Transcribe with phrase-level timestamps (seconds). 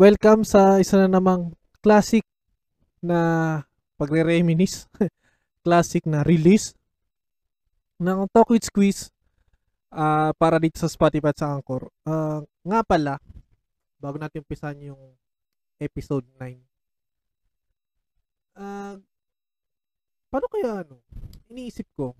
[0.00, 1.52] Welcome sa isa na namang
[1.84, 2.24] classic
[3.04, 3.60] na
[4.00, 4.88] pagre-reminis.
[5.68, 6.72] classic na release
[8.00, 9.12] ng Talk with Squeeze
[9.92, 11.92] uh, para dito sa Spotify at sa Anchor.
[12.08, 13.20] Uh, nga pala,
[14.00, 14.96] bago natin umpisan yung
[15.76, 16.56] episode 9.
[18.56, 18.96] Uh,
[20.32, 21.04] paano kaya ano?
[21.52, 22.16] Iniisip ko.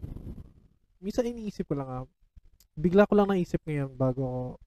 [1.01, 2.05] Minsan iniisip ko lang ah.
[2.77, 4.61] Bigla ko lang naisip ngayon bago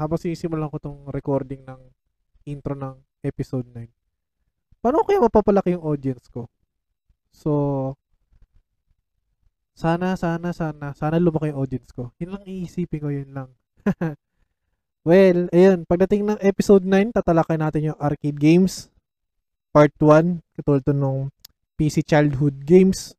[0.00, 1.97] habang sinisimulan ko tong recording ng
[2.48, 3.88] intro ng episode 9.
[4.80, 6.46] Paano kaya mapapalaki yung audience ko?
[7.34, 7.52] So,
[9.78, 12.10] sana, sana, sana, sana lumaki yung audience ko.
[12.18, 13.48] Yun lang iisipin ko, yun lang.
[15.08, 18.90] well, ayun, pagdating ng episode 9, tatalakay natin yung arcade games.
[19.70, 21.30] Part 1, katulad to nung
[21.78, 23.14] PC childhood games.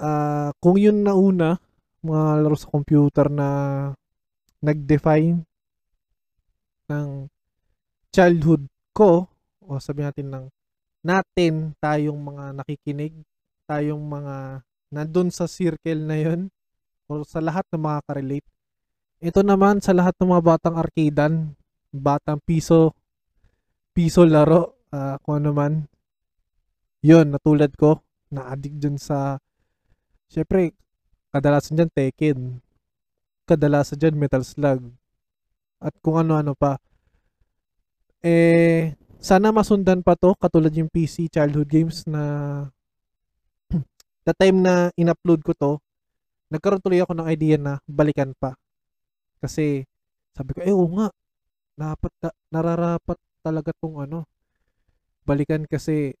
[0.00, 1.60] Uh, kung yun na una,
[2.04, 3.48] mga laro sa computer na
[4.64, 5.44] nag-define
[6.88, 7.08] ng
[8.14, 9.26] childhood ko
[9.58, 10.46] o sabi natin ng
[11.02, 13.12] natin tayong mga nakikinig,
[13.66, 14.62] tayong mga
[14.94, 16.46] nandun sa circle na yon
[17.10, 18.48] o sa lahat ng mga ka-relate.
[19.18, 21.58] Ito naman sa lahat ng mga batang arcadean,
[21.90, 22.94] batang piso,
[23.90, 25.74] piso laro, uh, kung ano man.
[27.04, 28.00] Yun, natulad ko,
[28.32, 29.36] na-addict dun sa,
[30.30, 30.72] syempre,
[31.34, 32.38] kadalasan dyan Tekken,
[33.44, 34.88] kadalasan dyan Metal Slug.
[35.84, 36.80] At kung ano-ano pa.
[38.24, 42.22] Eh, sana masundan pa to katulad yung PC childhood games na
[44.24, 45.72] the time na in-upload ko to,
[46.48, 48.56] nagkaroon tuloy ako ng idea na balikan pa.
[49.44, 49.84] Kasi
[50.32, 51.12] sabi ko, eh oo nga,
[51.76, 52.12] dapat,
[52.48, 54.24] nararapat talaga tong ano,
[55.28, 56.16] balikan kasi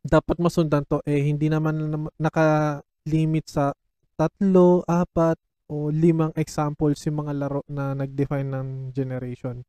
[0.00, 3.76] dapat masundan to eh hindi naman naka-limit sa
[4.16, 5.36] tatlo, apat,
[5.68, 9.60] o limang examples yung mga laro na nag-define ng generation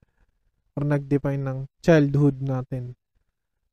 [0.73, 2.97] or nag-define ng childhood natin.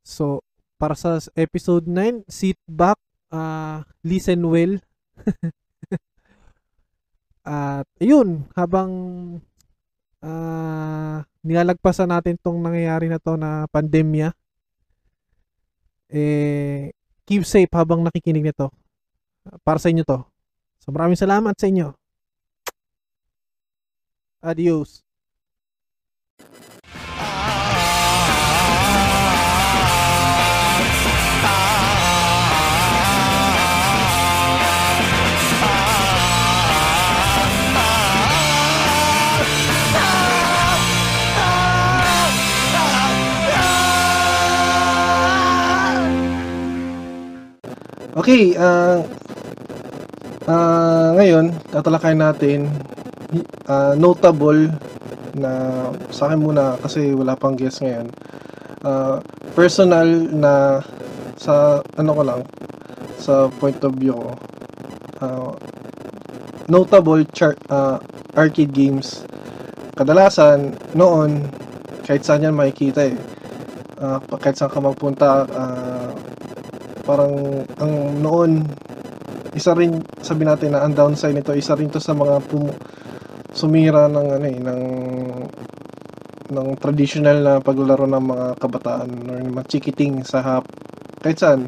[0.05, 0.45] So,
[0.81, 2.97] para sa episode 9, sit back,
[3.33, 4.81] uh, listen well.
[7.45, 8.91] At yun, habang
[10.25, 14.33] uh, nilalagpasan natin tong nangyayari na to na pandemya,
[16.11, 16.93] eh,
[17.25, 18.69] keep safe habang nakikinig nito.
[19.65, 20.21] Para sa inyo to.
[20.83, 21.95] So maraming salamat sa inyo.
[24.41, 25.05] Adios.
[48.01, 49.05] Okay, uh,
[50.49, 52.73] uh, ngayon, tatalakay natin
[53.69, 54.73] uh, notable
[55.37, 58.09] na sa akin muna kasi wala pang guest ngayon.
[58.81, 59.21] Uh,
[59.53, 60.81] personal na
[61.37, 62.43] sa ano ko lang
[63.21, 64.33] sa point of view ko.
[65.21, 65.53] Uh,
[66.73, 68.01] notable char, uh,
[68.33, 69.29] arcade games.
[69.93, 71.45] Kadalasan noon
[72.09, 73.19] kahit saan yan makikita eh.
[74.01, 76.10] Uh, kahit saan ka magpunta uh,
[77.11, 78.63] parang ang noon
[79.51, 82.79] isa rin sabi natin na ang downside nito isa rin to sa mga pum-
[83.51, 84.83] sumira ng ano eh ng
[86.55, 90.71] ng traditional na paglaro ng mga kabataan or mga chikiting sa hap
[91.19, 91.67] kahit saan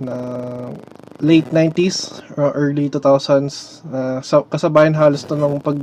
[0.00, 0.16] na
[1.20, 5.76] late 90s or early 2000s uh, sa, kasabayan halos to ng pag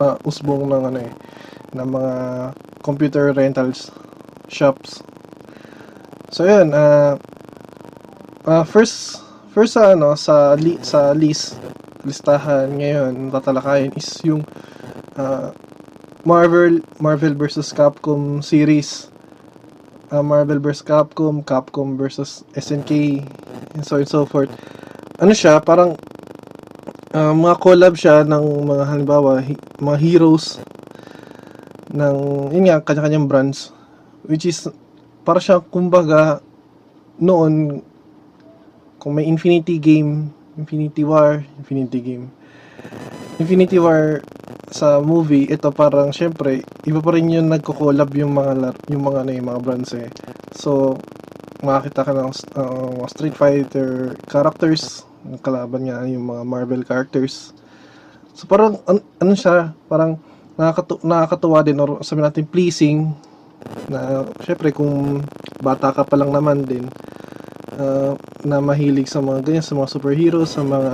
[0.00, 1.12] uh, usbong ng ano eh
[1.76, 2.14] ng mga
[2.84, 3.90] computer rentals
[4.46, 5.00] shops.
[6.30, 7.16] So yun uh,
[8.44, 11.56] uh, first first sa ano sa li, sa list
[12.04, 14.44] listahan ngayon tatalakayin is yung
[15.16, 15.50] uh,
[16.24, 19.12] Marvel Marvel versus Capcom series.
[20.08, 23.20] Uh, Marvel versus Capcom Capcom versus SNK
[23.76, 24.48] and so and so forth.
[25.20, 25.96] Ano siya parang
[27.12, 30.60] uh, mga collab siya ng mga halimbawa hi- mga heroes
[31.92, 32.16] ng
[32.52, 33.72] yun nga kanya-kanyang brands.
[34.24, 34.64] Which is
[35.28, 36.40] para siya kumbaga
[37.20, 37.84] noon
[39.04, 42.30] kung may Infinity game Infinity War, Infinity Game.
[43.42, 44.22] Infinity War
[44.70, 49.30] sa movie, ito parang syempre, iba pa rin yung nagko-collab yung mga yung mga ano,
[49.34, 50.10] yung mga brands eh.
[50.54, 50.98] So,
[51.62, 57.50] makakita ka ng uh, Street Fighter characters, ng kalaban niya yung mga Marvel characters.
[58.34, 60.18] So parang an, ano siya, parang
[60.58, 63.14] nakakatu- nakakatuwa din or sabi natin pleasing
[63.86, 65.22] na syempre kung
[65.62, 66.84] bata ka pa lang naman din
[67.78, 68.12] uh,
[68.44, 70.92] na mahilig sa mga ganyan, sa mga superhero, sa mga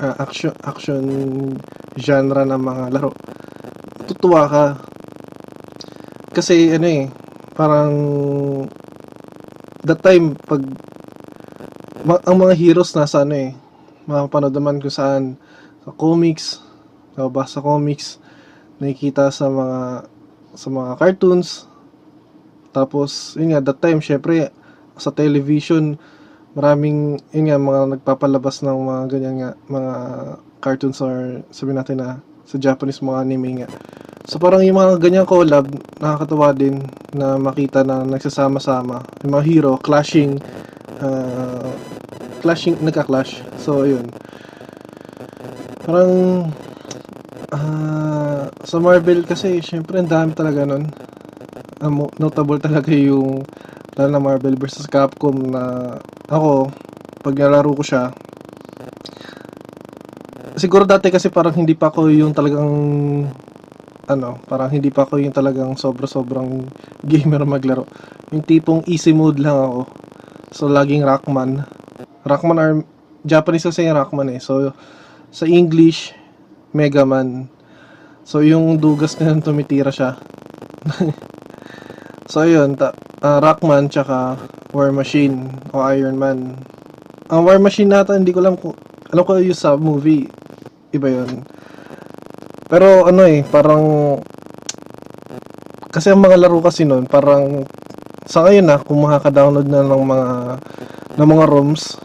[0.00, 1.02] uh, action action
[1.98, 3.10] genre ng mga laro
[4.08, 4.64] matutuwa ka.
[6.32, 7.12] Kasi ano eh,
[7.52, 7.92] parang
[9.84, 10.64] that time pag
[12.08, 13.52] ma- ang mga heroes nasa ano eh,
[14.08, 15.36] makapanood naman kung saan
[15.84, 16.64] sa comics,
[17.20, 18.16] nababasa sa comics,
[18.80, 20.08] nakikita sa mga
[20.56, 21.68] sa mga cartoons.
[22.72, 24.52] Tapos, yun nga, that time, syempre,
[24.98, 25.96] sa television,
[26.58, 29.94] maraming, yun nga, mga nagpapalabas ng mga ganyan nga, mga
[30.58, 33.68] cartoons or sabihin natin na sa Japanese mga anime nga.
[34.28, 35.70] So parang yung mga ganyang collab,
[36.02, 36.84] nakakatawa din
[37.16, 39.00] na makita na nagsasama-sama.
[39.24, 40.36] Yung mga hero, clashing,
[41.00, 41.72] uh,
[42.38, 43.40] clashing, nagka-clash.
[43.56, 44.06] So, yun.
[45.82, 46.12] Parang,
[47.52, 50.92] ah, sa Marvel kasi, syempre, ang dami talaga nun.
[52.20, 53.42] Notable talaga yung,
[53.98, 55.98] lalo na Marvel versus Capcom na,
[56.30, 56.70] ako,
[57.18, 58.14] pag nalaro ko siya,
[60.54, 62.70] siguro dati kasi parang hindi pa ako yung talagang
[64.08, 66.64] ano, parang hindi pa ako yung talagang sobra-sobrang
[67.04, 67.84] gamer maglaro.
[68.32, 69.80] Yung tipong easy mode lang ako.
[70.48, 71.68] So, laging Rockman.
[72.24, 72.74] Rockman are,
[73.28, 74.40] Japanese kasi yung Rockman eh.
[74.40, 74.72] So,
[75.28, 76.16] sa English,
[76.72, 77.52] Mega Man.
[78.24, 80.16] So, yung dugas na tumitira siya.
[82.32, 82.80] so, yun.
[82.80, 84.38] Ta- ah, Rockman, tsaka
[84.70, 86.54] War Machine o Iron Man.
[87.28, 88.76] Ang War Machine nata, hindi ko alam kung,
[89.10, 90.28] alam ko yung sa movie.
[90.92, 91.44] Iba yun.
[92.68, 94.16] Pero ano eh, parang
[95.88, 97.64] kasi ang mga laro kasi noon, parang
[98.28, 100.28] sa ngayon na kung makaka-download na ng mga
[101.16, 101.96] ng mga ROMs,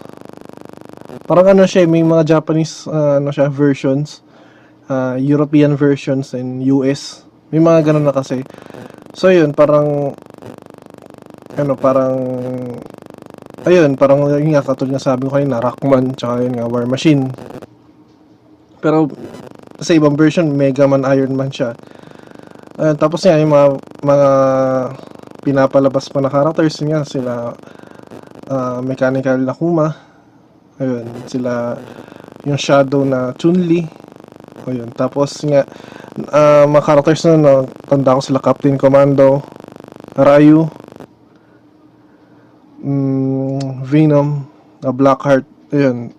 [1.28, 4.24] parang ano siya, may mga Japanese ah, ano siya versions,
[4.88, 7.28] ah, European versions and US.
[7.52, 8.42] May mga ganun na kasi.
[9.14, 10.16] So yun, parang
[11.58, 12.16] ano, parang
[13.64, 17.30] ayun, parang yun nga katulad nga sabi ko kanina, Rockman, tsaka yun nga War Machine.
[18.84, 19.08] Pero
[19.80, 21.72] sa ibang version, Mega Man, Iron Man siya.
[22.80, 23.68] Ayun, tapos nga, yung mga,
[24.04, 24.30] mga
[25.44, 27.34] pinapalabas pa na characters yun nga, sila
[28.52, 29.94] ah, Mechanical Nakuma.
[30.82, 31.78] Ayun, sila
[32.44, 33.88] yung Shadow na Chun-Li.
[34.68, 35.64] Ayun, tapos nga,
[36.34, 37.54] ah, mga characters na, no,
[37.88, 39.40] tanda ko sila Captain Commando,
[40.20, 40.68] Ryu,
[42.84, 44.44] mm, Venom,
[44.84, 46.12] na Blackheart, ayun,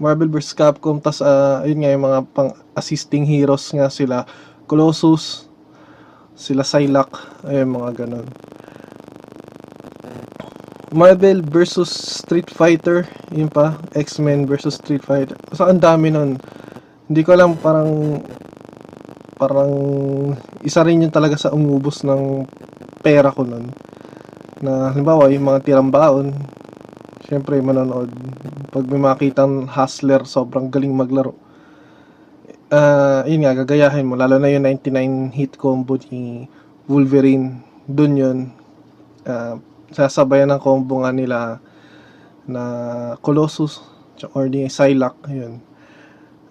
[0.00, 0.56] Marvel vs.
[0.56, 4.26] Capcom, tas ah, ayun nga yung mga pang assisting heroes nga sila,
[4.66, 5.46] Colossus,
[6.34, 8.26] sila Psylocke, ayun mga ganun.
[10.92, 15.40] Marvel versus Street Fighter, yun pa, X-Men versus Street Fighter.
[15.56, 16.36] So, ang dami nun.
[17.08, 18.20] Hindi ko alam, parang,
[19.40, 19.72] parang,
[20.60, 22.44] isa rin yun talaga sa umubos ng
[23.00, 23.72] pera ko nun.
[24.62, 26.30] Na, halimbawa, yung mga tirang baon,
[27.26, 28.14] syempre, manonood.
[28.70, 31.34] Pag may makitang hustler, sobrang galing maglaro.
[32.70, 34.14] Ah, yun nga, gagayahin mo.
[34.14, 36.46] Lalo na yung 99 hit combo ni
[36.86, 37.58] Wolverine.
[37.90, 38.38] Dun yun.
[39.26, 39.58] Ah,
[39.90, 41.58] sasabayan ng combo nga nila
[42.46, 42.62] na
[43.18, 43.82] Colossus
[44.30, 45.26] or ni Psylocke.
[45.26, 45.58] Yun.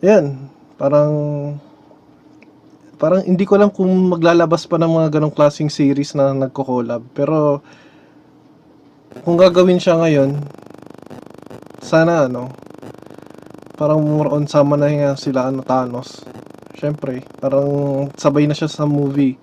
[0.04, 0.52] Yan.
[0.76, 1.14] Parang
[3.02, 7.02] parang hindi ko alam kung maglalabas pa ng mga ganong klaseng series na nagko-collab.
[7.18, 7.64] Pero
[9.22, 10.40] kung gagawin siya ngayon,
[11.84, 12.48] sana ano,
[13.76, 16.24] parang more on sama na nga sila ano Thanos.
[16.80, 19.36] Syempre, parang sabay na siya sa movie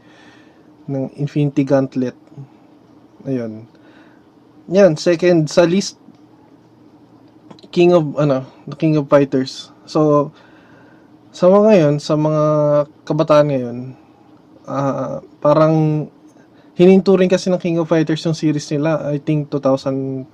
[0.88, 2.16] ng Infinity Gauntlet.
[3.28, 3.68] Ayun.
[4.72, 6.00] Yan, second sa list
[7.68, 9.70] King of ano, the King of Fighters.
[9.84, 10.32] So
[11.30, 12.44] sa mga ngayon, sa mga
[13.04, 13.78] kabataan ngayon,
[14.64, 16.08] ah parang
[16.78, 20.24] hininto rin kasi ng King of Fighters yung series nila, I think 2002,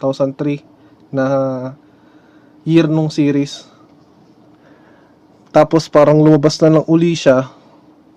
[0.00, 0.64] 2003
[1.12, 1.24] na
[2.64, 3.68] year nung series.
[5.52, 7.52] Tapos parang lumabas na lang uli siya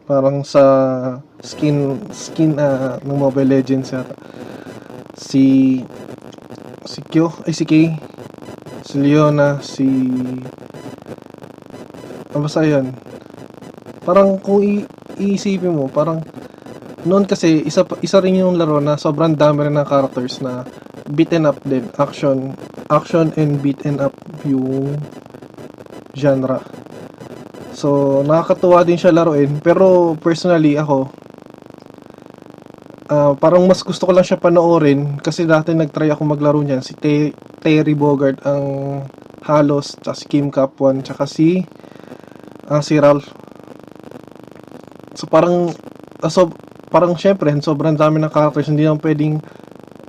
[0.06, 0.62] parang sa
[1.42, 4.14] skin skin ah, ng Mobile Legends yata.
[5.18, 5.82] Si
[6.86, 7.98] si Kyo, ay si Kay,
[8.86, 9.90] si Leona, si
[12.30, 12.94] ah, basta yun.
[14.06, 14.86] Parang kung i-
[15.18, 16.22] iisipin mo, parang
[17.06, 20.66] noon kasi isa isa rin yung laro na sobrang dami rin ng characters na
[21.06, 22.58] beaten up din, action,
[22.90, 24.98] action and beaten up yung
[26.18, 26.66] genre.
[27.76, 29.60] So, nakakatuwa din siya laruin.
[29.62, 31.12] Pero, personally, ako,
[33.12, 35.20] ah, parang mas gusto ko lang siya panoorin.
[35.22, 36.82] Kasi dati nag-try ako maglaro niyan.
[36.82, 38.66] Si Te- Terry Bogard ang
[39.46, 41.62] halos, tsaka si Kim Kapwan, tsaka si,
[42.72, 43.30] ah, si Ralph.
[45.14, 45.70] So, parang,
[46.24, 46.50] ah, so,
[46.96, 48.72] parang syempre, sobrang dami ng characters.
[48.72, 49.44] Hindi naman pwedeng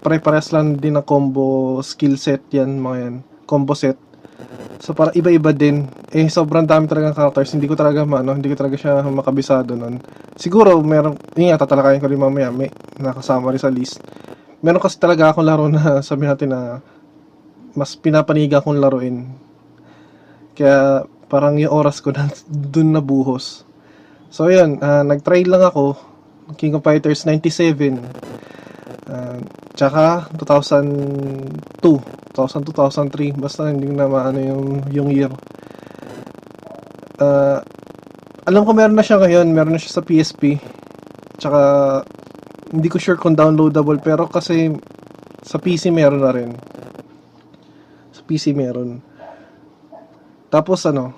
[0.06, 3.14] pare-pares lang din na combo skill set yan, mga yan.
[3.42, 3.98] Combo set.
[4.78, 5.90] So, parang iba-iba din.
[6.14, 7.58] eh sobrang dami talaga ng characters.
[7.58, 9.98] Hindi ko talaga maano, hindi ko talaga siya makabisado nun.
[10.38, 12.70] Siguro meron, yun nga tatalakayin ko rin mamaya, may
[13.02, 13.98] nakasama rin sa list.
[14.62, 16.78] Meron kasi talaga akong laro na sabi natin na
[17.74, 19.26] mas pinapaniga kong laruin.
[20.54, 22.30] Kaya parang yung oras ko na
[22.72, 23.66] dun nabuhos.
[24.30, 26.14] So yun, uh, nag-try lang ako
[26.54, 27.98] King of Fighters 97.
[29.06, 29.38] Uh,
[29.74, 35.34] tsaka 2002, 2002, 2003, basta hindi na maano yung, yung year.
[37.18, 37.58] Uh,
[38.46, 40.62] alam ko meron na siya ngayon, meron na siya sa PSP.
[41.34, 41.60] Tsaka
[42.70, 44.70] hindi ko sure kung downloadable pero kasi
[45.42, 46.50] sa PC meron na rin.
[48.10, 48.98] Sa PC meron.
[50.50, 51.14] Tapos ano,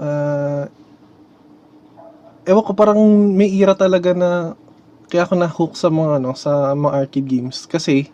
[0.00, 0.39] uh,
[2.50, 2.98] ewan ko parang
[3.30, 4.58] may ira talaga na
[5.06, 8.10] kaya ako na-hook sa mga ano, sa mga arcade games kasi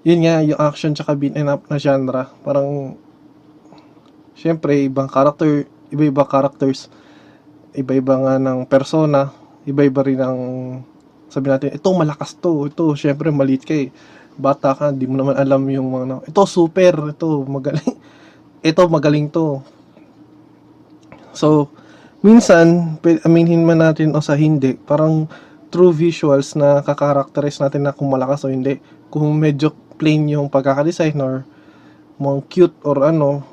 [0.00, 2.32] yun nga yung action tsaka beat up na genre.
[2.40, 2.96] Parang
[4.32, 6.88] syempre ibang character, iba-iba characters,
[7.76, 9.28] iba-iba nga ng persona,
[9.68, 10.40] iba-iba rin ang
[11.28, 13.92] sabi natin, ito malakas to, ito syempre maliit kay
[14.40, 17.92] bata ka, di mo naman alam yung mga ito super, ito magaling.
[18.70, 19.60] ito magaling to.
[21.36, 21.68] So,
[22.24, 25.28] minsan, aminin man natin o sa hindi, parang
[25.68, 28.80] true visuals na kakarakterize natin na kung malakas o hindi.
[29.12, 31.44] Kung medyo plain yung pagkakadesign or
[32.18, 33.44] mga cute or ano,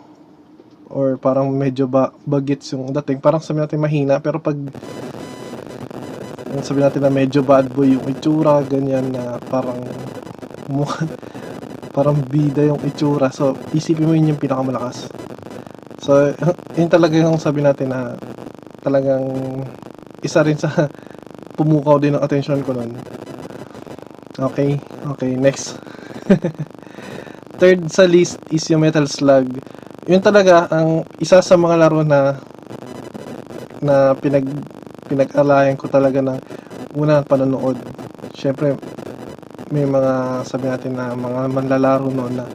[0.90, 3.20] or parang medyo ba bagets yung dating.
[3.20, 4.56] Parang sabi natin mahina, pero pag
[6.64, 9.82] sabi natin na medyo bad boy yung itsura, ganyan na parang
[10.72, 11.04] mukha,
[11.92, 13.28] parang bida yung itsura.
[13.28, 15.12] So, isipin mo yun yung pinakamalakas.
[16.00, 16.32] So,
[16.80, 18.16] yun talaga yung sabi natin na
[18.86, 19.25] talagang
[20.22, 20.70] isa rin sa
[21.58, 22.94] pumukaw din ng attention ko nun.
[24.38, 24.77] Okay,
[25.10, 25.82] okay, next.
[27.60, 29.48] Third sa list is yung Metal Slug.
[30.06, 32.38] Yun talaga ang isa sa mga laro na
[33.82, 34.46] na pinag
[35.08, 36.38] pinag-alayan ko talaga ng
[37.00, 37.80] unang panonood.
[38.36, 38.75] Syempre
[39.74, 42.46] may mga sabi natin na mga manlalaro noon na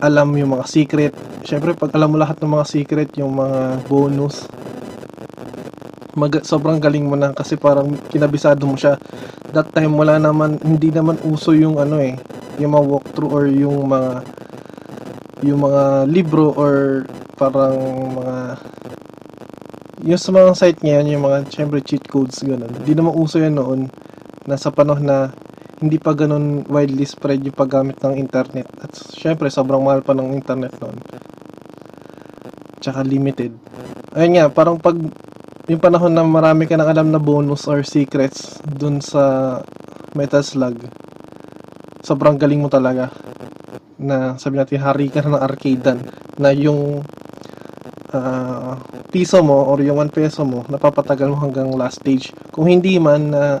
[0.00, 1.12] alam yung mga secret.
[1.42, 4.46] Syempre pag alam mo lahat ng mga secret, yung mga bonus,
[6.16, 8.96] mag, sobrang galing mo na kasi parang kinabisado mo siya.
[9.52, 12.16] That time wala naman hindi naman uso yung ano eh,
[12.56, 14.24] yung mga walkthrough or yung mga
[15.42, 17.04] yung mga libro or
[17.36, 17.76] parang
[18.16, 18.36] mga
[20.02, 22.70] yung sa mga site ngayon, yung mga syempre cheat codes ganun.
[22.82, 23.86] Hindi naman uso yan noon
[24.46, 25.30] na sa panahon na
[25.82, 28.70] hindi pa ganun widely spread yung paggamit ng internet.
[28.78, 30.94] At syempre, sobrang mahal pa ng internet noon.
[32.78, 33.50] Tsaka limited.
[34.14, 34.94] Ayun nga, parang pag
[35.72, 39.56] yung panahon na marami ka nang alam na bonus or secrets dun sa
[40.12, 40.76] Metal Slug,
[42.04, 43.08] sobrang galing mo talaga.
[43.96, 46.04] Na sabi natin, hari ka na ng arcadean.
[46.36, 47.00] Na yung
[48.12, 48.76] uh,
[49.08, 52.36] piso mo or yung 1 peso mo, napapatagal mo hanggang last stage.
[52.52, 53.56] Kung hindi man, uh,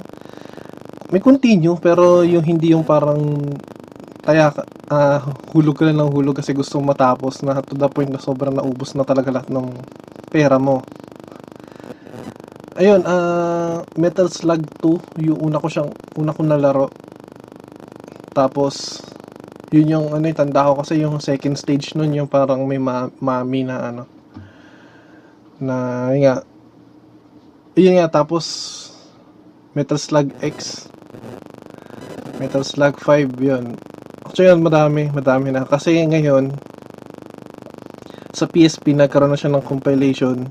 [1.08, 3.40] may continue, pero yung hindi yung parang
[4.20, 4.52] kaya
[4.92, 5.18] uh,
[5.56, 8.92] hulog ka lang ng hulog kasi gusto matapos na to the point na sobrang naubos
[8.92, 9.66] na talaga lahat ng
[10.30, 10.84] pera mo
[12.76, 16.88] ayun, uh, Metal Slug 2, yung una ko siyang, una ko nalaro.
[18.32, 19.04] Tapos,
[19.68, 23.64] yun yung, ano tanda ko kasi yung second stage nun, yung parang may ma- mami
[23.68, 24.02] na, ano,
[25.60, 25.76] na,
[26.16, 26.36] yun nga,
[27.76, 28.44] yun nga, tapos,
[29.76, 30.88] Metal Slug X,
[32.40, 33.76] Metal Slug 5, yun.
[34.24, 35.64] Actually, yun, madami, madami na.
[35.68, 36.52] Kasi ngayon,
[38.32, 40.48] sa PSP, nagkaroon na siya ng compilation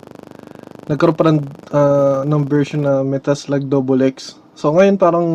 [0.91, 1.39] nagkaroon pa ng,
[1.71, 4.35] uh, ng version na Metaslug Double X.
[4.59, 5.27] So ngayon parang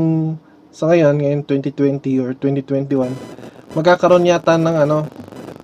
[0.68, 3.08] sa ngayon, ngayon 2020 or 2021,
[3.72, 5.08] magkakaroon yata ng ano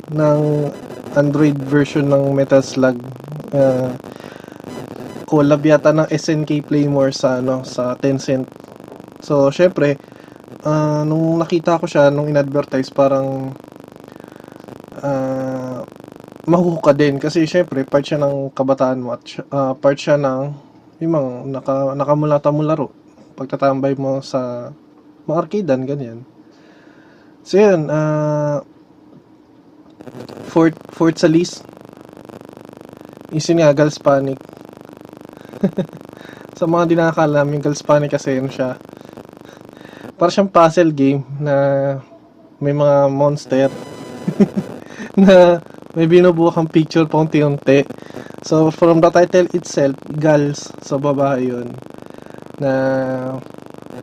[0.08, 0.40] ng
[1.12, 2.96] Android version ng Metaslug.
[3.52, 3.92] Uh,
[5.28, 8.49] collab yata ng SNK Playmore sa ano sa Tencent.
[9.20, 10.00] So syempre,
[10.64, 13.52] uh, nung nakita ko siya nung inadvertise parang
[16.42, 19.22] mahuhuka din kasi syempre part siya ng kabataan mo at
[19.54, 20.50] uh, part siya ng
[21.02, 22.88] yung naka, nakamulata mo laro.
[23.34, 24.70] Pagtatambay mo sa
[25.26, 26.18] mga arcadean ganyan.
[27.42, 28.62] So yun uh,
[30.46, 31.66] fourth, fourth sa list
[33.34, 34.38] is yun nga Girls Panic
[36.58, 38.78] sa mga di nakakalam yung Girls Panic kasi yun siya.
[40.18, 41.54] Para siyang puzzle game na
[42.62, 43.70] may mga monster
[45.22, 45.58] na
[45.92, 47.84] may binubuo kang picture paunti-unti.
[48.42, 51.68] So, from the title itself, girls, sa babae yun,
[52.58, 52.72] na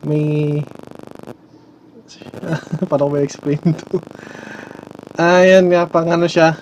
[0.05, 0.62] may
[2.89, 4.00] paano may explain to?
[5.19, 6.55] Ayan nga, pang ano siya,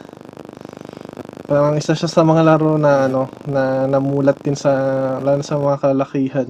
[1.47, 4.71] parang isa siya sa mga laro na ano na namulat din sa
[5.21, 6.49] lalo sa mga kalakihan.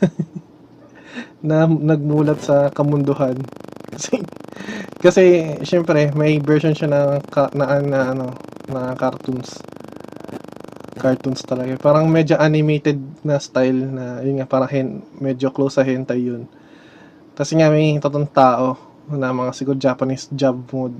[1.44, 3.36] Na nagmulat sa kamunduhan.
[3.92, 4.16] Kasi
[5.04, 7.00] kasi syempre may version siya na
[7.52, 8.32] na, na ano
[8.72, 9.60] na cartoons.
[10.96, 11.76] Cartoons talaga.
[11.76, 14.88] Parang medyo animated na style na yun nga parang hen,
[15.20, 16.48] medyo close sa hentai yun.
[17.36, 18.80] Kasi nga may totoong tao
[19.12, 20.96] na mga siguro Japanese job mod,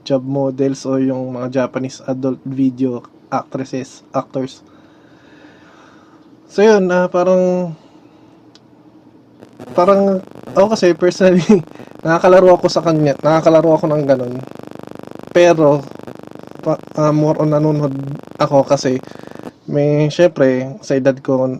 [0.00, 4.64] job models o yung mga Japanese adult video actresses, actors.
[6.48, 7.76] So yun, uh, parang
[9.76, 10.24] parang
[10.56, 11.44] ako kasi personally
[12.02, 14.34] nakakalaro ako sa kanya, nakakalaro ako ng ganun.
[15.32, 15.80] Pero
[16.62, 17.94] pa, uh, more on nanonood
[18.38, 19.02] ako kasi
[19.66, 21.58] may syempre sa edad ko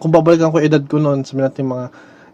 [0.00, 1.86] kung babalikan ko edad ko noon sabi natin mga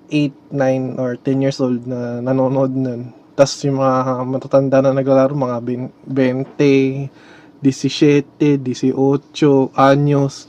[0.09, 3.13] 8, 9, or 10 years old na nanonood nun.
[3.37, 5.61] Tapos yung mga matatanda na naglalaro, mga
[6.09, 7.13] 20,
[7.61, 8.97] 17, 18
[9.77, 10.49] anyos,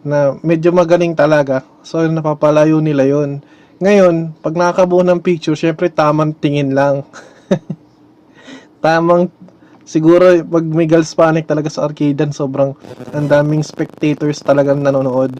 [0.00, 1.66] na medyo magaling talaga.
[1.84, 3.44] So, napapalayo nila yon
[3.80, 7.00] Ngayon, pag nakakabuo ng picture, syempre tamang tingin lang.
[8.84, 9.32] tamang
[9.88, 12.76] siguro pag may girls panic talaga sa arcade sobrang
[13.16, 15.32] ang daming spectators talagang nanonood.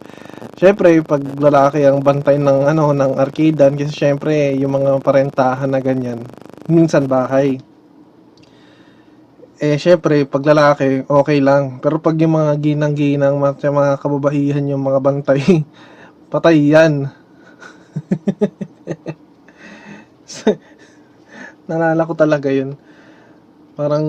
[0.56, 5.84] Syempre, pag lalaki ang bantay ng ano ng arcade kasi syempre yung mga parentahan na
[5.84, 6.24] ganyan,
[6.64, 7.60] minsan bahay.
[9.60, 11.84] Eh syempre, pag lalaki, okay lang.
[11.84, 15.44] Pero pag yung mga ginang-ginang, mga, kababahihan yung mga bantay,
[16.32, 17.19] patay yan.
[21.68, 22.76] Nalala ko talaga yun
[23.80, 24.04] parang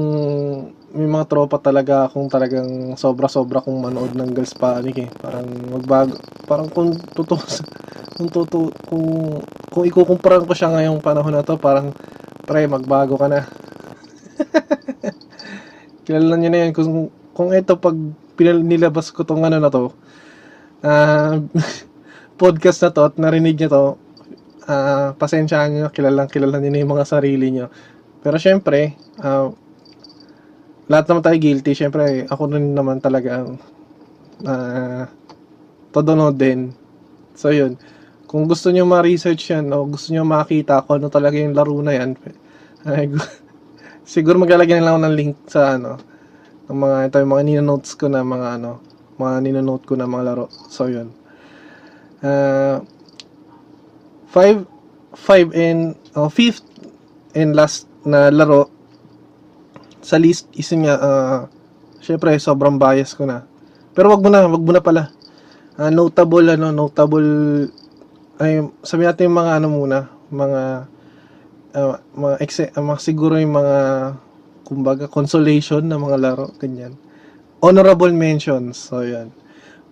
[0.92, 5.10] may mga tropa talaga akong talagang sobra-sobra kung manood ng Girls Panic eh.
[5.24, 6.20] Parang magbago.
[6.44, 7.40] Parang kung totoo
[8.20, 9.08] kung totoo kung
[9.72, 11.96] kung ikukumparan ko siya ngayong panahon na to, parang
[12.44, 13.48] pre magbago ka na.
[16.04, 17.96] Kilala niyo na yan kung kung ito pag
[18.42, 19.96] nilabas ko tong ano na to,
[20.84, 21.40] uh,
[22.42, 23.86] podcast na to at narinig niyo to,
[24.66, 27.70] uh, pasensyahan niyo, kilalang kilala niyo yung mga sarili niyo.
[28.26, 29.54] Pero syempre, uh,
[30.90, 31.78] lahat naman tayo guilty.
[31.78, 33.62] Syempre, ako rin naman talaga ang
[34.42, 35.06] uh,
[35.94, 36.74] todo din.
[37.38, 37.78] So, yun.
[38.26, 41.94] Kung gusto niyo ma-research yan o gusto niyo makita kung ano talaga yung laro na
[41.94, 42.18] yan,
[42.90, 43.12] ay,
[44.08, 46.00] siguro maglalagay na lang ako ng link sa ano,
[46.72, 48.82] ng mga, ito yung mga nino-notes ko na mga ano,
[49.20, 50.46] mga nino-note ko na mga laro.
[50.72, 51.21] So, yun.
[52.22, 52.86] Uh,
[54.30, 54.64] five,
[55.18, 56.64] five and, oh, fifth
[57.36, 58.70] and last na laro.
[60.02, 61.40] Sa list is nga uh,
[62.02, 63.46] syempre sobrang bias ko na.
[63.94, 65.04] Pero wag mo na wag mo na pala.
[65.78, 67.30] Uh, notable ano notable
[68.42, 70.00] ay sabi natin yung mga ano muna
[70.34, 70.62] mga
[71.78, 73.78] uh, mga exe, uh, mga siguro yung mga
[74.66, 76.98] kumbaga consolation na mga laro ganyan.
[77.62, 79.30] Honorable mentions so yan.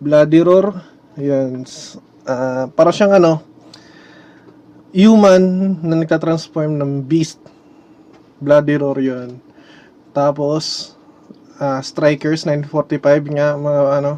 [0.02, 0.82] Bloody Roar
[1.20, 1.64] yan
[2.30, 3.42] uh, para siyang ano
[4.94, 7.42] human na nagka-transform ng beast
[8.42, 9.38] Bloody Roar yun.
[10.16, 10.96] Tapos,
[11.62, 14.14] uh, Strikers 945 nga, mga ano,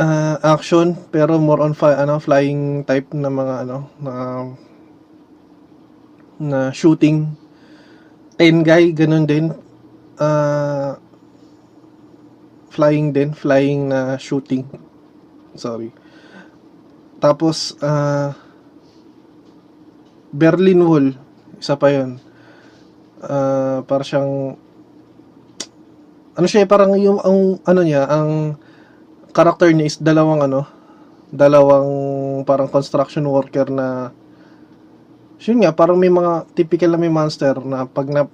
[0.00, 4.12] uh, action, pero more on fi- ano, flying type na mga ano, na,
[6.40, 7.30] na shooting.
[8.34, 9.54] Ten guy, ganun din.
[10.18, 10.98] Uh,
[12.74, 14.66] flying din, flying na shooting.
[15.54, 15.94] Sorry.
[17.18, 18.34] Tapos, uh,
[20.30, 21.18] Berlin Wall,
[21.58, 22.22] isa pa yon
[23.22, 24.54] uh, para siyang
[26.38, 28.54] ano siya parang yung ang ano niya ang
[29.34, 30.62] character niya is dalawang ano
[31.34, 31.90] dalawang
[32.46, 34.14] parang construction worker na
[35.42, 38.30] yun nga parang may mga typical na may monster na pag na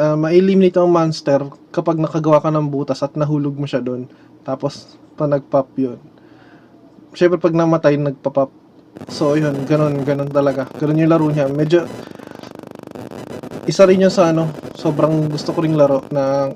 [0.00, 4.08] uh, ma-eliminate ang monster kapag nakagawa ka ng butas at nahulog mo siya doon
[4.40, 6.00] tapos pa nagpop yun
[7.14, 8.50] syempre pag namatay nagpapop
[9.10, 10.66] so yun ganun ganun talaga.
[10.78, 11.50] Ganun yung laro niya.
[11.50, 11.86] Medyo
[13.64, 16.52] isa rin yun sa ano, sobrang gusto ko ring laro na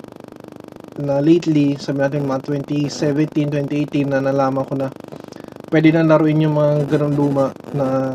[0.99, 4.91] na lately, sabi natin mga 2017, 2018 na nalaman ko na.
[5.71, 8.11] Pwede na laruin yung mga ganun luma na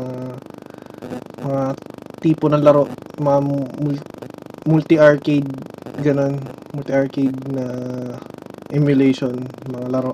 [1.41, 1.63] mga
[2.21, 2.85] tipo ng laro,
[3.17, 3.39] mga
[4.69, 5.49] multi-arcade
[6.01, 6.37] ganun,
[6.75, 7.65] multi-arcade na
[8.69, 9.33] emulation,
[9.71, 10.13] mga laro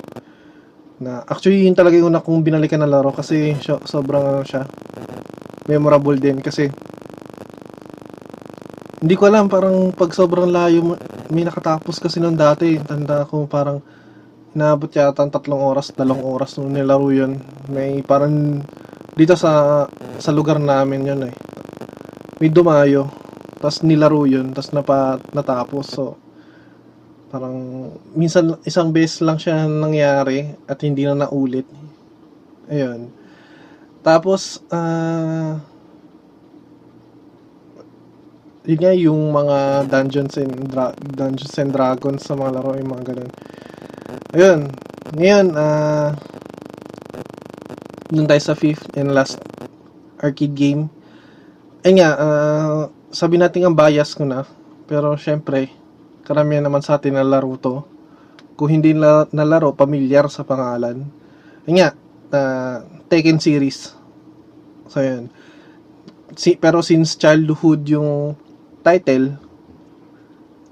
[1.01, 3.57] na actually yun talaga yung una kong binalikan na laro kasi
[3.89, 4.69] sobrang ano siya
[5.65, 6.69] memorable din kasi
[9.01, 10.93] hindi ko alam, parang pag sobrang layo,
[11.33, 12.77] may nakatapos kasi nung dati.
[12.85, 13.81] Tanda ko parang
[14.53, 17.41] naabot yata ng tatlong oras, dalawang oras nung nilaro yun.
[17.65, 18.61] May parang
[19.17, 19.89] dito sa
[20.21, 21.33] sa lugar namin yun eh.
[22.37, 23.09] May dumayo,
[23.57, 25.97] tapos nilaro yun, tapos napa, natapos.
[25.97, 26.20] So,
[27.32, 31.63] Parang minsan isang beses lang siya nangyari at hindi na naulit.
[32.67, 33.08] Ayun.
[34.04, 35.63] Tapos, ah...
[38.67, 43.15] yun nga yung mga Dungeons and Dra- Dungeons and Dragons sa mga laro, yung mga
[43.15, 43.32] ganun.
[44.36, 44.62] Ayun.
[45.15, 46.12] Ngayon, ah...
[48.12, 49.39] dun tayo sa fifth and last
[50.20, 50.91] arcade game.
[51.82, 54.44] Ay nga, ah, sabi natin ang bias ko na.
[54.86, 55.72] Pero syempre,
[56.32, 57.84] karamihan naman sa atin nalaro to.
[58.56, 61.04] Kung hindi na nalaro, pamilyar sa pangalan.
[61.67, 61.89] Ay nga,
[62.32, 63.91] ah, Tekken series.
[64.88, 65.28] So yun.
[66.39, 68.39] Si, pero since childhood yung
[68.80, 69.36] title,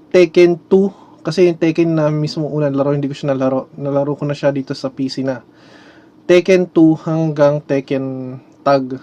[0.08, 3.68] Tekken 2, kasi yung Tekken na mismo unang laro, hindi ko siya nalaro.
[3.76, 5.44] Nalaro ko na siya dito sa PC na.
[6.24, 8.96] Tekken 2 hanggang Tekken Tag.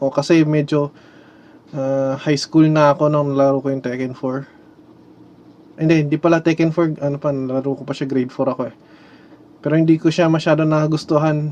[0.00, 0.88] O kasi medyo
[1.76, 4.53] ah, high school na ako nung nalaro ko yung Tekken 4.
[5.74, 8.74] Hindi, hindi pala Tekken 4, ano pa, nalaro ko pa siya grade 4 ako eh.
[9.58, 11.50] Pero hindi ko siya masyado nagustuhan,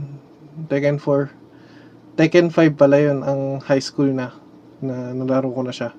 [0.71, 2.15] Tekken 4.
[2.15, 4.31] Tekken 5 pala yun, ang high school na,
[4.79, 5.91] na nalaro ko na siya.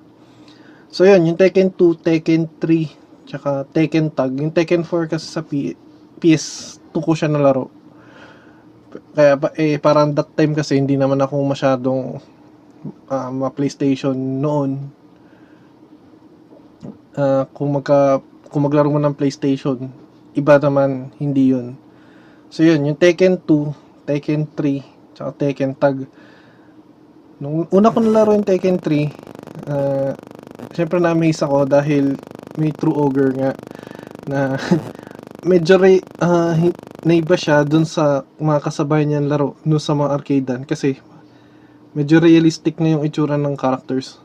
[0.88, 4.32] So yun, yung Tekken 2, Tekken 3, tsaka Tekken Tag.
[4.40, 5.76] Yung Tekken 4 kasi sa P-
[6.22, 7.68] PS2 ko siya nalaro.
[9.12, 12.22] Kaya eh, parang that time kasi hindi naman ako masyadong
[13.10, 14.78] ah, ma-PlayStation noon.
[17.14, 18.18] Ah, kung magka
[18.50, 19.90] kung maglaro mo ng PlayStation,
[20.34, 21.78] iba naman hindi 'yun.
[22.50, 24.82] So 'yun, yung Tekken 2, Tekken 3,
[25.14, 26.06] tsaka Tekken Tag.
[27.38, 29.10] Nung una ko nalaro yung Tekken 3,
[29.70, 30.12] ah
[30.74, 32.18] syempre na-amaze ako dahil
[32.58, 33.50] may True Ogre nga
[34.26, 34.58] na
[35.50, 36.74] medyo re, ah, hin-
[37.06, 40.98] naiba siya dun sa mga kasabay niyang laro no sa mga arcadean kasi
[41.94, 44.18] medyo realistic na yung itsura ng characters.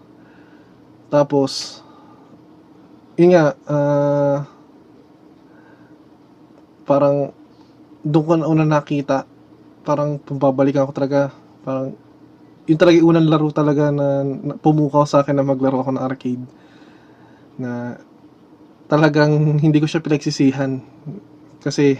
[1.13, 1.81] Tapos,
[3.19, 4.47] yun nga, ah,
[6.87, 7.35] parang
[8.01, 9.27] doon ko na una nakita,
[9.83, 11.35] parang pababalikan ko talaga,
[11.67, 11.91] parang
[12.69, 16.05] yun talaga yung unang laro talaga na, na pumukaw sa akin na maglaro ako ng
[16.05, 16.45] arcade.
[17.59, 17.97] Na
[18.87, 20.79] talagang hindi ko siya pinagsisihan.
[21.59, 21.97] Kasi,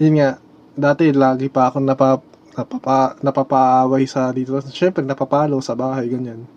[0.00, 0.40] yun nga,
[0.74, 2.18] dati lagi pa ako napa,
[2.56, 4.58] napapa, napapaaway sa dito.
[4.64, 6.48] Siyempre, napapalo sa bahay, ganyan.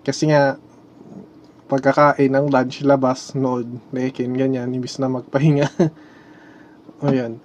[0.00, 0.56] Kasi nga,
[1.70, 5.70] pagkakain ng lunch, labas, nood, lekin, ganyan, imbis na magpahinga.
[7.06, 7.38] o yan.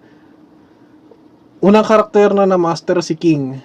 [1.61, 3.61] Unang karakter na na-master si King.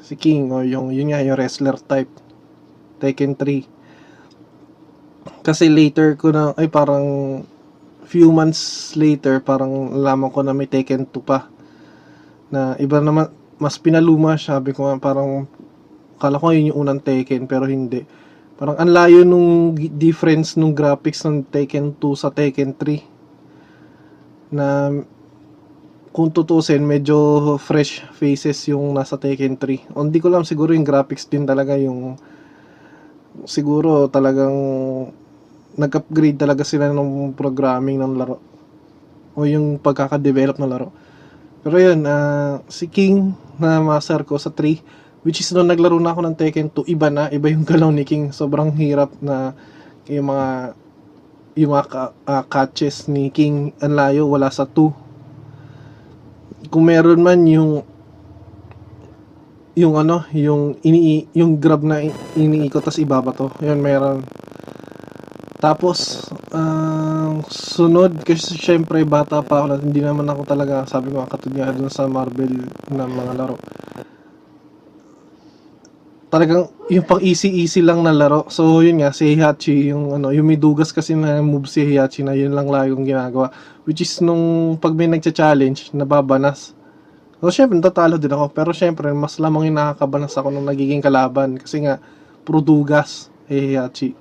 [0.00, 2.08] Si King, o yung, yun nga, yung wrestler type.
[3.04, 3.68] Tekken 3.
[5.44, 7.04] Kasi later ko na, ay parang
[8.08, 11.52] few months later, parang nalaman ko na may Tekken 2 pa.
[12.48, 13.28] Na iba naman,
[13.60, 15.44] mas pinaluma, sabi ko nga, parang,
[16.16, 18.08] kala ko yun yung unang Tekken, pero hindi.
[18.60, 24.52] Parang ang layo nung difference nung graphics ng Tekken 2 sa Tekken 3.
[24.52, 24.92] Na,
[26.12, 29.96] kung tutusin, medyo fresh faces yung nasa Tekken 3.
[29.96, 32.20] O, hindi ko lang siguro yung graphics din talaga yung
[33.48, 34.52] siguro talagang
[35.80, 38.36] nag-upgrade talaga sila ng programming ng laro
[39.40, 40.92] o yung pagkaka-develop ng laro.
[41.64, 46.16] Pero yun, ah, si King na master ko sa 3 which is nung naglaro na
[46.16, 48.32] ako ng Tekken 2, iba na, iba yung galaw ni King.
[48.32, 49.52] Sobrang hirap na
[50.08, 50.72] yung mga
[51.58, 56.72] yung mga ah, catches ni King ang layo, wala sa 2.
[56.72, 57.84] Kung meron man yung
[59.76, 62.02] yung ano, yung ini yung grab na
[62.36, 63.52] iniikot tas ibabato.
[63.62, 64.24] Yun meron.
[65.60, 66.24] Tapos,
[66.56, 71.76] ang sunod, kasi syempre bata pa ako, hindi naman ako talaga, sabi ko katulad nga
[71.76, 73.60] dun sa Marvel na mga laro.
[76.30, 78.46] Talagang, yung pang easy-easy lang na laro.
[78.46, 82.22] So, yun nga, si Heihachi, yung ano, yung may dugas kasi na move si Heihachi
[82.22, 83.50] na yun lang lagi ginagawa.
[83.82, 86.70] Which is, nung pag may nagcha-challenge, nababanas.
[87.42, 88.46] So, syempre, natatalo din ako.
[88.54, 91.58] Pero syempre, mas lamang yung nakakabanas ako nung nagiging kalaban.
[91.58, 91.98] Kasi nga,
[92.46, 94.14] puro dugas, eh, Heihachi.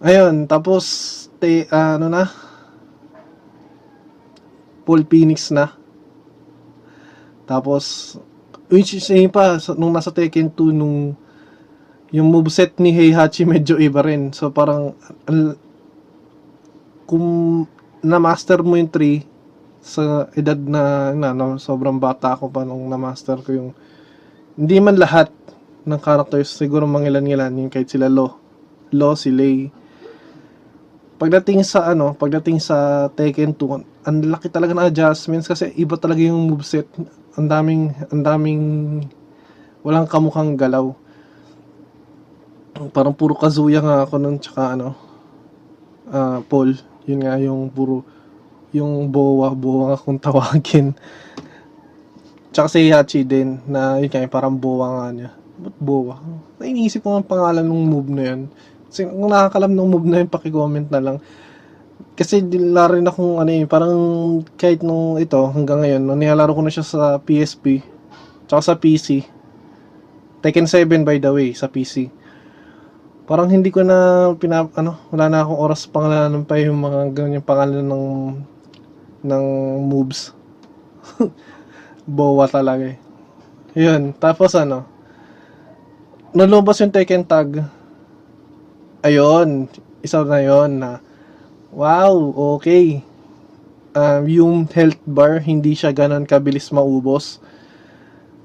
[0.00, 2.24] Ayun, tapos, te, ano na,
[4.88, 5.76] Paul Phoenix na.
[7.44, 8.16] Tapos,
[8.70, 11.18] which yun pa, nung nasa Tekken 2, nung
[12.10, 14.34] yung moveset ni Heihachi medyo iba rin.
[14.34, 14.98] So, parang,
[17.06, 17.26] kung
[18.02, 19.26] na-master mo yung 3,
[19.80, 23.70] sa edad na, na, no, sobrang bata ako pa nung na-master ko yung,
[24.58, 25.30] hindi man lahat
[25.86, 28.36] ng characters, siguro mangilan-ngilan, yung kahit sila Lo,
[28.90, 29.70] Lo, si Lei,
[31.20, 36.24] pagdating sa ano, pagdating sa Tekken 2, ang laki talaga ng adjustments kasi iba talaga
[36.24, 36.88] yung moveset.
[37.38, 38.64] Ang daming ang daming
[39.86, 40.90] walang kamukhang galaw.
[42.90, 44.96] Parang puro Kazuya nga ako nun tsaka ano.
[46.10, 46.74] ah, Paul.
[47.06, 48.02] Yun nga yung puro
[48.70, 50.94] yung bowa, bowa nga kung tawagin.
[52.50, 55.30] Tsaka si Hachi din na yun nga parang bowa nga niya.
[55.60, 56.18] Ba't bowa?
[56.58, 58.40] Nainiisip ko ang pangalan ng move na yun.
[58.90, 61.16] Kasi kung nakakalam ng move na yun, paki-comment na lang.
[62.16, 63.94] Kasi dila rin akong ano eh, parang
[64.60, 67.80] kahit nung ito hanggang ngayon, nilalaro ko na siya sa PSP,
[68.44, 69.24] tsaka sa PC.
[70.40, 72.12] Tekken 7 by the way, sa PC.
[73.24, 77.44] Parang hindi ko na pina, ano, wala na akong oras pangalanan pa yung mga ganyan
[77.44, 78.06] pangalan ng
[79.24, 79.44] ng
[79.84, 80.36] moves.
[82.08, 82.98] Bowa talaga eh.
[83.76, 84.84] Yun, tapos ano,
[86.36, 87.64] nalubas yung Tekken tag.
[89.00, 89.70] Ayun,
[90.04, 91.00] isa na yon na
[91.74, 92.14] wow,
[92.58, 93.02] okay.
[93.90, 97.42] Um, yung health bar, hindi siya ganun kabilis maubos.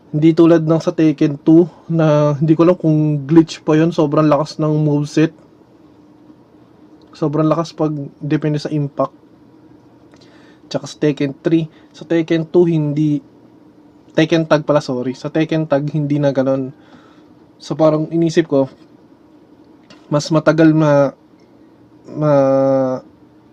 [0.10, 4.26] Hindi tulad ng sa Tekken 2 na hindi ko alam kung glitch pa yon sobrang
[4.26, 5.36] lakas ng moveset.
[7.12, 7.92] Sobrang lakas pag
[8.24, 9.14] depende sa impact.
[10.72, 13.20] Tsaka sa Tekken 3, sa Tekken 2 hindi
[14.16, 15.12] Tekken tag pala sorry.
[15.12, 16.72] Sa Tekken tag hindi na ganun.
[17.60, 18.72] So parang inisip ko
[20.10, 21.14] mas matagal ma
[22.06, 22.34] ma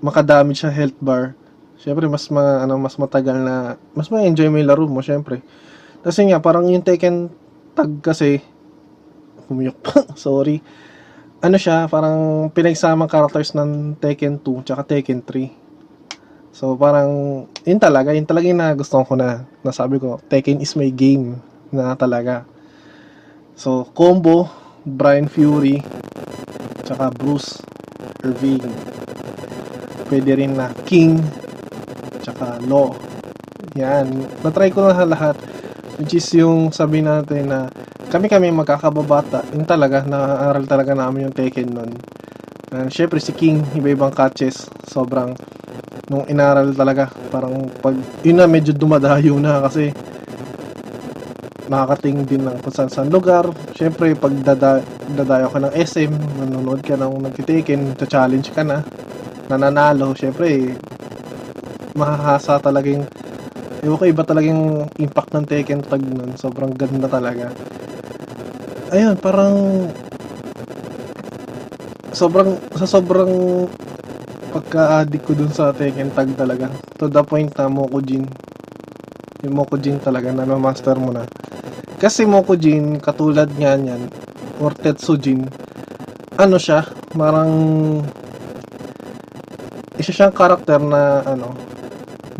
[0.02, 1.38] makadamage sa health bar.
[1.78, 5.40] Syempre mas ma, ano mas matagal na mas ma-enjoy mo yung laro mo syempre.
[6.02, 7.30] Kasi nga parang yung Tekken
[7.72, 8.42] tag kasi
[9.46, 10.60] humiyok pa, sorry.
[11.42, 15.62] Ano siya, parang pinagsamang characters ng Tekken 2 tsaka Tekken 3.
[16.52, 20.90] So parang yun talaga, yun talaga yung nagustuhan ko na nasabi ko, Tekken is my
[20.90, 21.40] game
[21.72, 22.44] na talaga.
[23.54, 24.50] So combo,
[24.84, 25.80] Brian Fury,
[26.84, 27.62] tsaka Bruce
[28.22, 28.62] Irving.
[30.12, 31.16] Pwede rin na King,
[32.20, 32.92] tsaka Law.
[33.80, 34.12] Yan,
[34.44, 35.40] natry ko na lahat.
[35.96, 37.72] Which is yung sabi natin na
[38.12, 41.96] kami-kami magkakababata, yun talaga, naaral talaga namin yung Tekken nun.
[42.68, 45.32] Uh, Siyempre si King, iba-ibang catches, sobrang
[46.12, 49.96] nung inaral talaga parang pag yun na medyo dumadayo na kasi
[51.72, 54.84] makakating din ng kung saan lugar syempre pag dada,
[55.16, 58.84] dadayo ka ng SM nanonood ka ng nagtitikin challenge ka na
[59.50, 60.78] nananalo syempre
[61.96, 63.06] mahahasa talaga yung
[63.82, 66.38] Ewan ko, iba talagang impact ng Tekken tag nun.
[66.38, 67.50] Sobrang ganda talaga.
[68.94, 69.90] Ayun, parang
[72.14, 73.66] sobrang sa sobrang
[74.54, 76.70] pagka-addict ko dun sa Tekken tag talaga.
[77.02, 78.22] To the point na Mokujin.
[79.42, 81.26] Yung Mokujin talaga na master mo na.
[81.98, 84.06] Kasi Mokujin, katulad nga niyan,
[84.62, 85.50] or Tetsujin,
[86.38, 86.86] ano siya,
[87.18, 87.50] marang
[90.02, 91.54] isa siyang karakter na ano,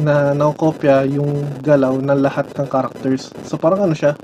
[0.03, 3.31] na nakopya yung galaw ng lahat ng characters.
[3.47, 4.19] So parang ano siya,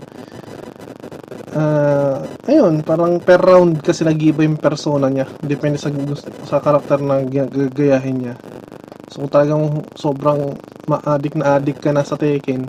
[1.54, 2.18] uh,
[2.50, 5.30] ayun, parang per round kasi nag-iba yung persona niya.
[5.38, 5.94] Depende sa,
[6.46, 8.34] sa karakter na gagayahin niya.
[9.08, 9.64] So, kung talagang
[9.96, 12.68] sobrang ma-addict na addict ka na sa Tekken,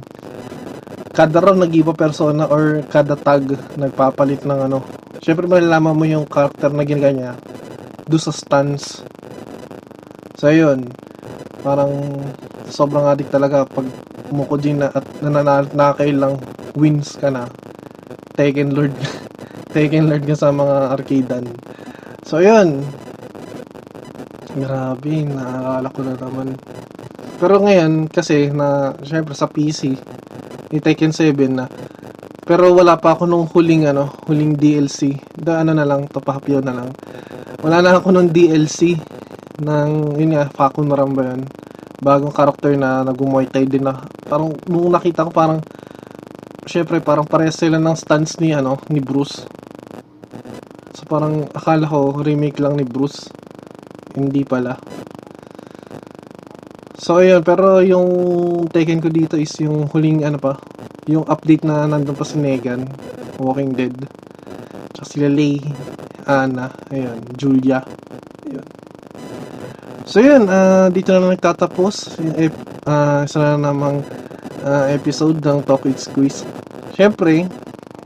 [1.11, 3.43] kada round nag-iba persona or kada tag
[3.75, 4.79] nagpapalit ng ano.
[5.19, 7.33] Siyempre, malalaman mo yung karakter na ginagawa niya
[8.09, 9.05] do sa stance.
[10.39, 10.87] So, ayun.
[11.59, 11.91] Parang
[12.71, 13.85] sobrang addict talaga pag
[14.31, 16.39] mukujin na at nananalo na lang
[16.79, 17.51] wins ka na.
[18.39, 18.95] Tekken Lord.
[19.75, 21.45] Tekken Lord ka sa mga arcadean
[22.29, 22.85] so yun
[24.53, 26.53] grabe naaalala ko na naman.
[27.41, 29.97] Pero ngayon kasi na syempre sa PC
[30.69, 31.65] ni Tekken 7 na.
[32.45, 36.85] Pero wala pa ako nung huling ano huling DLC da ano na lang tapahapyo na
[36.85, 36.89] lang.
[37.65, 38.93] Wala na ako nung DLC
[39.59, 41.43] ng yun nga Fakun Maram ba yun
[41.99, 45.59] bagong karakter na nag-muay din na parang nung nakita ko parang
[46.63, 49.43] syempre parang parehas sila ng stance ni ano ni Bruce.
[50.95, 53.27] So parang akala ko remake lang ni Bruce.
[54.15, 54.79] Hindi pala.
[56.99, 58.09] So ayun, pero yung
[58.67, 60.59] taken ko dito is yung huling ano pa,
[61.07, 62.85] yung update na nandun pa si Negan,
[63.39, 63.95] Walking Dead.
[64.93, 65.63] Tsaka sila Lay,
[66.27, 67.79] Anna, ayun, Julia.
[68.45, 68.88] Ayun.
[70.09, 72.33] So yun, uh, dito na nagtatapos yung
[72.89, 74.01] uh, isa na namang
[74.65, 76.49] uh, episode ng Talk It Squeeze.
[76.97, 77.45] Siyempre,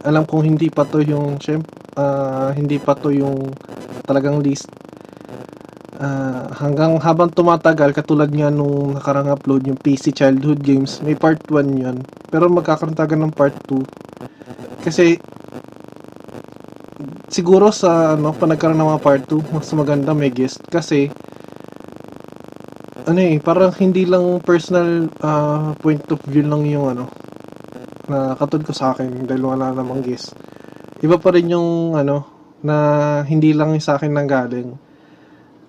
[0.04, 3.56] alam kong hindi pa to yung uh, hindi pa to yung
[4.04, 4.68] talagang list.
[5.96, 11.40] Uh, hanggang habang tumatagal, katulad nga nung nakarang upload yung PC Childhood Games, may part
[11.48, 12.04] 1 yun.
[12.28, 13.80] Pero magkakaroon taga ng part 2.
[14.84, 15.16] Kasi,
[17.32, 20.60] siguro sa ano, pa nagkaroon ng mga part 2, mas maganda may guest.
[20.68, 21.08] Kasi,
[23.04, 27.06] ano eh, parang hindi lang personal uh, point of view lang yung ano,
[28.08, 30.32] na katulad ko sa akin dahil wala namang guess.
[31.04, 32.24] Iba pa rin yung ano,
[32.64, 32.76] na
[33.28, 34.72] hindi lang sa akin nang galing.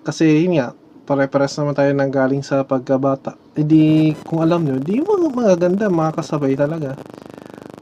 [0.07, 0.71] Kasi yun nga,
[1.05, 3.35] pare-pares naman tayo nang galing sa pagkabata.
[3.51, 6.95] E di, kung alam nyo, di mga magaganda, mga kasabay talaga.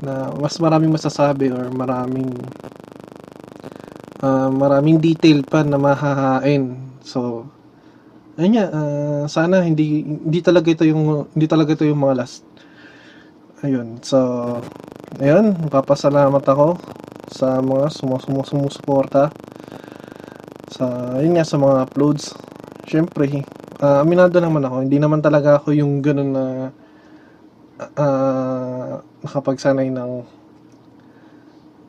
[0.01, 2.33] Na mas maraming masasabi or maraming
[4.19, 6.73] ah, maraming detail pa na mahahain.
[7.05, 7.47] So,
[8.37, 12.41] ayun nga, ah, sana hindi hindi talaga ito yung hindi talaga ito yung mga last.
[13.63, 14.01] Ayun.
[14.03, 14.19] So,
[15.21, 16.75] ayun, papasalamat ako
[17.31, 19.31] sa mga sumus sumusuporta
[20.73, 22.33] sa yun nga sa mga uploads.
[22.89, 23.45] Syempre,
[23.79, 26.45] ah, aminado naman ako, hindi naman talaga ako yung ganun na
[27.93, 30.11] ah, nakapagsanay ng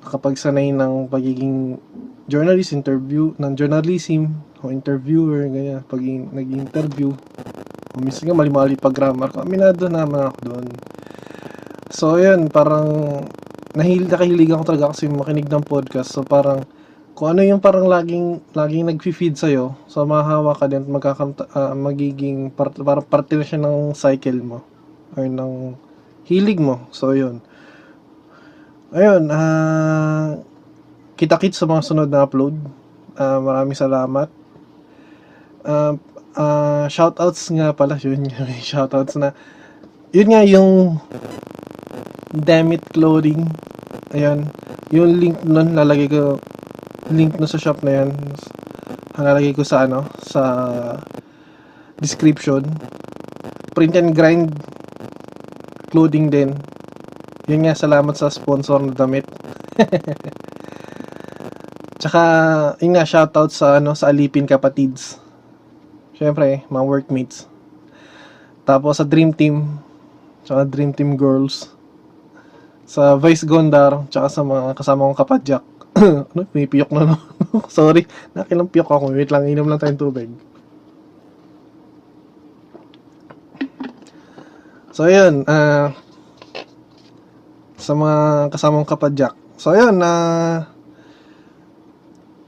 [0.04, 1.80] nakapagsanay ng pagiging
[2.28, 5.85] journalist interview ng journalism o interviewer ganyan.
[5.85, 6.00] Pag
[6.33, 7.12] nag-interview
[7.94, 9.44] o minsan nga mali-mali pag grammar ko.
[9.44, 10.66] Aminado naman ako doon
[11.94, 13.22] so yun parang
[13.79, 16.11] nahil nakahilig ako talaga kasi makinig ng podcast.
[16.11, 16.66] So parang
[17.14, 21.74] kung ano yung parang laging laging nagfi-feed sa'yo so mahahawa ka din at magkakanta, ah,
[21.79, 24.59] magiging part, parang parte na siya ng cycle mo
[25.14, 25.79] or ng
[26.27, 26.90] hilig mo.
[26.90, 27.38] So yun.
[28.90, 30.35] Ayun ah
[31.14, 32.59] kita-kits sa mga sunod na upload.
[33.14, 34.43] Ah, maraming salamat
[35.64, 35.96] Ah,
[36.37, 39.33] ah, shoutouts nga pala yun nga may shoutouts na
[40.12, 41.00] yun nga yung
[42.37, 43.48] Damit Clothing
[44.12, 44.53] ayan
[44.92, 46.37] yung link nun lalagay ko
[47.09, 48.12] link nun sa shop na yan
[49.16, 50.44] lalagay ko sa ano sa
[51.96, 52.61] description
[53.72, 54.53] print and grind
[55.88, 56.53] clothing din
[57.48, 59.24] yun nga salamat sa sponsor na damit
[62.05, 62.22] tsaka
[62.85, 65.23] yun nga shoutout sa ano sa Alipin Kapatids
[66.14, 67.50] syempre mga workmates.
[68.64, 69.83] Tapos sa Dream Team
[70.46, 71.68] tsaka Dream Team Girls.
[72.85, 75.64] Sa Vice Gondar tsaka sa mga kasama kong kapadyak.
[76.35, 77.16] Ano may piyok na no
[77.70, 79.14] sorry nakilang piyok ako.
[79.14, 80.31] Wait lang inom lang tayong tubig.
[84.94, 85.90] So ayun ah
[87.74, 89.35] sa mga kasamang kapadyak.
[89.59, 90.12] So ayun na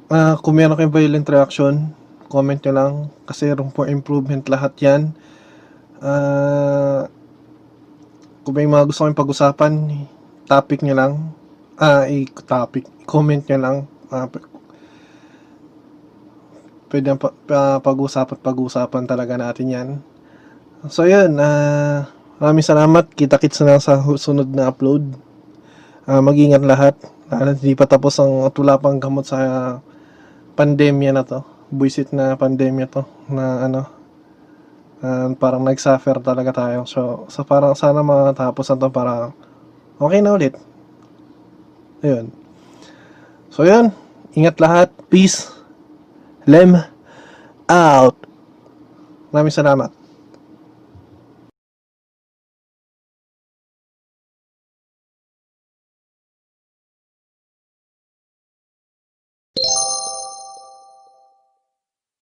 [0.07, 1.91] ah kung meron kayong violent reaction
[2.29, 2.93] comment nyo lang.
[3.27, 5.03] Kasi room for improvement lahat yan.
[6.03, 7.09] Ah
[8.47, 9.73] kung may mga gusto kayong pag-usapan
[10.47, 11.13] topic nyo lang.
[11.79, 13.77] Ah i-topic comment nyo lang.
[14.31, 14.49] P-
[16.91, 19.89] pwede pa, pa- pag-usapan pag-usapan talaga natin yan.
[20.93, 22.07] So yun ah
[22.39, 23.11] maraming salamat.
[23.17, 25.03] Kita-kits na lang sa sunod na upload.
[26.07, 26.95] Ah, mag-ingat lahat.
[27.27, 29.39] Lalo hindi pa tapos ang at wala pang gamot sa
[30.55, 33.03] pandemya na to buisit na pandemya to
[33.33, 33.83] na ano
[35.01, 36.85] ah, parang nag-suffer talaga tayo.
[36.85, 39.33] So, so parang sana matapos na to para
[39.99, 40.55] okay na ulit.
[42.05, 42.29] Ayun.
[43.49, 43.89] So yun.
[44.37, 44.89] Ingat lahat.
[45.09, 45.49] Peace.
[46.45, 46.77] Lem
[47.67, 48.17] out.
[49.33, 49.96] Maraming salamat